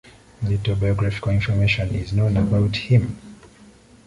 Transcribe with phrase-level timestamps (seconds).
[0.41, 3.19] Little biographical information is known about him.